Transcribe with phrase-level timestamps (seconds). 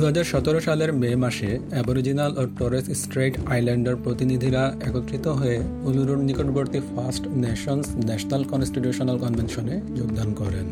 [0.00, 6.18] দু হাজার সতেরো সালের মে মাসে অ্যাবরিজিনাল ও টরেস স্ট্রেট আইল্যান্ডার প্রতিনিধিরা একত্রিত হয়ে উলুরুর
[6.18, 10.66] নিকটবর্তী ফার্স্ট নেশনস ন্যাশনাল কনস্টিটিউশনাল কনভেনশনে যোগদান করেন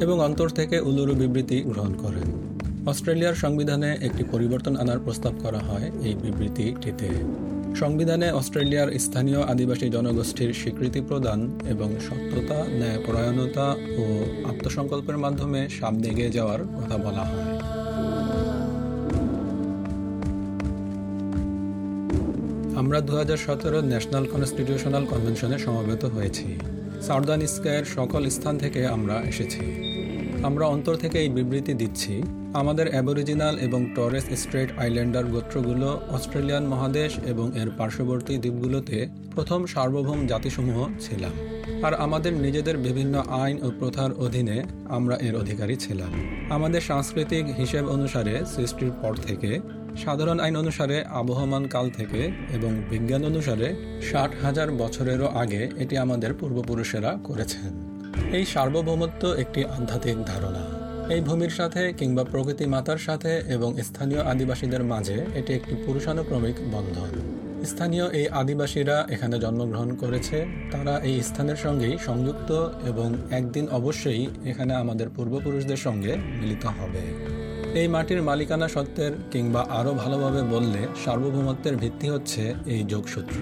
[0.00, 2.26] এবং অন্তর থেকে উলুরু বিবৃতি গ্রহণ করেন।
[2.86, 7.08] অস্ট্রেলিয়ার সংবিধানে একটি পরিবর্তন আনার প্রস্তাব করা হয় এই বিবৃতিটিতে।
[7.74, 13.66] সংবিধানে অস্ট্রেলিয়ার স্থানীয় আদিবাসী জনগোষ্ঠীর স্বীকৃতি প্রদান এবং সত্যতা, ন্যায়পরায়ণতা
[14.00, 14.04] ও
[14.50, 17.75] আত্মসংকল্পের মাধ্যমে সামনে এগিয়ে যাওয়ার কথা বলা হয়।
[22.80, 26.46] আমরা দু হাজার সতেরো ন্যাশনাল কনস্টিটিউশনাল কনভেনশনে সমবেত হয়েছি।
[27.06, 29.62] সাউদার্ন স্কায়ের সকল স্থান থেকে আমরা এসেছি।
[30.42, 32.22] আমরা অন্তর থেকে এই বিবৃতি দিচ্ছি,
[32.54, 38.98] আমাদের অ্যাবরিজিনাল এবং টরেস স্ট্রেট আইল্যান্ডার গোত্রগুলো, অস্ট্রেলিয়ান মহাদেশ এবং এর পার্শ্ববর্তী দ্বীপগুলোতে
[39.34, 41.34] প্রথম সার্বভৌম জাতিসমূহ ছিলাম।
[41.82, 46.10] আর আমাদের নিজেদের বিভিন্ন আইন ও প্রথার অধীনে আমরা এর অধিকারী ছিলাম।
[46.50, 49.50] আমাদের সাংস্কৃতিক হিসেব অনুসারে সৃষ্টির পর থেকে
[50.04, 52.20] সাধারণ আইন অনুসারে আবহমান কাল থেকে
[52.52, 53.68] এবং বিজ্ঞান অনুসারে
[54.10, 57.70] ষাট হাজার বছরেরও আগে এটি আমাদের পূর্বপুরুষেরা করেছেন।
[58.32, 60.62] এই সার্বভৌমত্ব একটি আধ্যাত্মিক ধারণা।
[61.14, 67.12] এই ভূমির সাথে কিংবা প্রকৃতি মাতার সাথে এবং স্থানীয় আদিবাসীদের মাঝে এটি একটি পুরুষানুক্রমিক বন্ধন।
[67.64, 72.50] স্থানীয় এই আদিবাসীরা এখানে জন্মগ্রহণ করেছে। তারা এই স্থানের সঙ্গেই সংযুক্ত
[72.90, 77.04] এবং একদিন অবশ্যই এখানে আমাদের পূর্বপুরুষদের সঙ্গে মিলিত হবে।
[77.80, 83.36] এই মাটির মালিকানা সত্ত্বের কিংবা আরও ভালোভাবে বললে সার্বভৌমত্বের ভিত্তি হচ্ছে এই যোগসূত্র।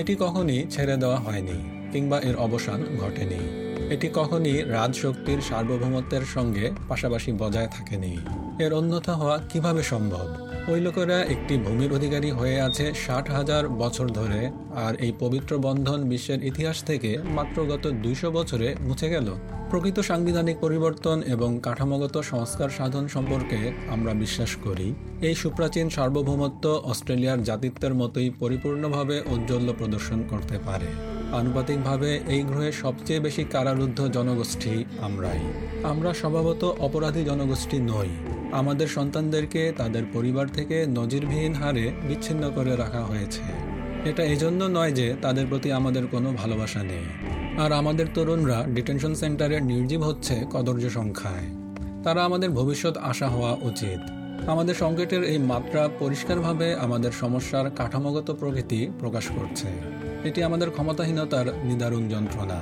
[0.00, 1.56] এটি কখনই ছেড়ে দেওয়া হয়নি,
[1.92, 3.40] কিংবা এর অবসান ঘটেনি।
[3.90, 8.18] এটি কখনই রাজশক্তির সার্বভৌমত্বের সঙ্গে পাশাপাশি বজায় থাকেনি।
[8.58, 10.26] এর অন্যথা হওয়া কীভাবে সম্ভব?
[10.68, 16.08] ওই লোকেরা একটি ভূমির অধিকারী হয়ে আছে ষাট হাজার বছর ধরে, আর এই পবিত্র বন্ধন
[16.08, 19.34] বিশ্বের ইতিহাস থেকে মাত্র গত দুইশো বছরে মুছে গেল।
[19.70, 27.42] প্রকৃত সাংবিধানিক পরিবর্তন এবং কাঠামোগত সংস্কার সাধন সম্পর্কে আমরা বিশ্বাস করি। এই সুপ্রাচীন সার্বভৌমত্ব অস্ট্রেলিয়ার
[27.42, 35.38] জাতিত্বের মতোই পরিপূর্ণভাবে ঔজ্জ্বল্য প্রদর্শন করতে পারে। আনুপাতিকভাবে এই গ্রহে সবচেয়ে বেশি কারারুদ্ধ জনগোষ্ঠী আমরাই।
[35.82, 38.08] আমরা স্বভাবত অপরাধী জনগোষ্ঠী নই।
[38.52, 43.40] আমাদের সন্তানদেরকে তাদের পরিবার থেকে নজিরবিহীন হারে বিচ্ছিন্ন করে রাখা হয়েছে।
[44.10, 47.04] এটা এজন্য নয় যে তাদের প্রতি আমাদের কোনো ভালোবাসা নেই।
[47.58, 51.46] আর আমাদের তরুণরা ডিটেনশন সেন্টারে নির্জীব হচ্ছে কদর্য সংখ্যায়।
[52.02, 54.10] তারা আমাদের ভবিষ্যৎ আশা হওয়া উচিত।
[54.48, 59.68] আমাদের সংকটের এই মাত্রা পরিষ্কারভাবে আমাদের সমস্যার কাঠামোগত প্রকৃতি প্রকাশ করছে।
[60.24, 62.60] এটি আমাদের ক্ষমতাহীনতার নিদারুণ যন্ত্রণা।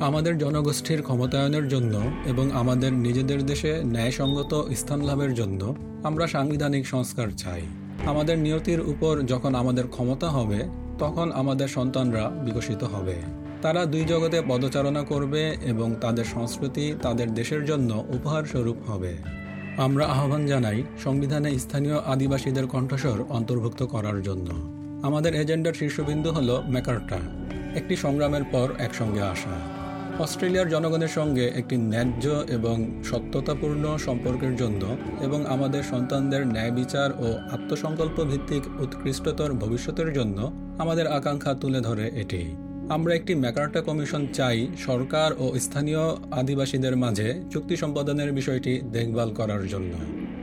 [0.00, 7.28] আমাদের জনগোষ্ঠীর ক্ষমতায়নের জন্য এবং আমাদের নিজেদের দেশে ন্যায়সঙ্গত স্থান লাভের জন্য আমরা সাংবিধানিক সংস্কার
[7.36, 7.62] চাই।
[8.06, 13.14] আমাদের নিয়তির উপর যখন আমাদের ক্ষমতা হবে, তখন আমাদের সন্তানরা বিকশিত হবে।
[13.62, 19.16] তারা দুই জগতে পদচারণা করবে এবং তাদের সংস্কৃতি তাদের দেশের জন্য উপহার স্বরূপ হবে।
[19.76, 27.18] আমরা আহ্বান জানাই সংবিধানে স্থানীয় আদিবাসীদের কণ্ঠস্বর অন্তর্ভুক্ত করার জন্য। আমাদের এজেন্ডার শীর্ষবিন্দু হল ম্যাকার্টা
[27.74, 29.60] একটি সংগ্রামের পর একসঙ্গে আসা।
[30.18, 37.38] অস্ট্রেলিয়ার জনগণের সঙ্গে একটি ন্যায্য এবং সত্যতাপূর্ণ সম্পর্কের জন্য এবং আমাদের সন্তানদের ন্যায় বিচার ও
[37.50, 42.54] আত্মসংকল্প ভিত্তিক উৎকৃষ্টতর ভবিষ্যতের জন্য আমাদের আকাঙ্ক্ষা তুলে ধরে এটি।
[42.88, 49.68] আমরা একটি ম্যাকার্টা কমিশন চাই সরকার ও স্থানীয় আদিবাসীদের মাঝে চুক্তি সম্পাদনের বিষয়টি দেখভাল করার
[49.68, 49.92] জন্য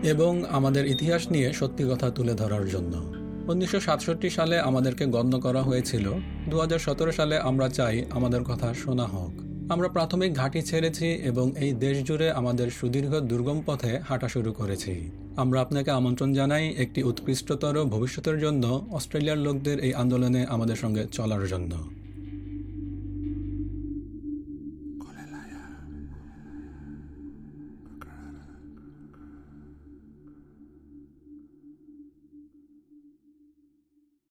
[0.03, 5.61] এবং আমাদের ইতিহাস নিয়ে সত্যি কথা তুলে ধরার জন্য। উনিশশো সাতষট্টি সালে আমাদেরকে গণ্য করা
[5.61, 6.13] হয়েছিল।
[6.49, 9.31] দু হাজার সতেরো সালে আমরা চাই আমাদের কথা শোনা হোক।
[9.71, 15.11] আমরা প্রাথমিক ঘাঁটি ছেড়েছি এবং এই দেশ জুড়ে আমাদের সুদীর্ঘ দুর্গম পথে হাঁটা শুরু করেছি।
[15.35, 21.47] আমরা আপনাকে আমন্ত্রণ জানাই একটি উৎকৃষ্টতর ভবিষ্যতের জন্য অস্ট্রেলিয়ার লোকদের এই আন্দোলনে আমাদের সঙ্গে চলার
[21.47, 21.71] জন্য।